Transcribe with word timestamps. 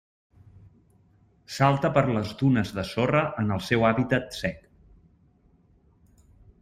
Salta 1.57 1.91
per 1.99 2.03
les 2.15 2.33
dunes 2.39 2.73
de 2.79 2.87
sorra 2.93 3.21
en 3.43 3.55
el 3.57 3.63
seu 3.69 3.87
hàbitat 3.91 4.41
sec. 4.41 4.67